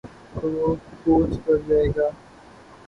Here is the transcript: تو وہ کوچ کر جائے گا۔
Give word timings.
تو 0.33 0.47
وہ 0.51 0.67
کوچ 1.03 1.31
کر 1.45 1.57
جائے 1.67 1.87
گا۔ 1.97 2.07